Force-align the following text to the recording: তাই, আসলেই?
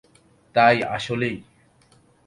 তাই, 0.55 0.77
আসলেই? 0.95 1.35